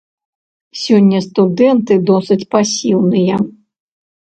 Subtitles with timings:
[0.83, 3.35] Сёння студэнты досыць пасіўныя.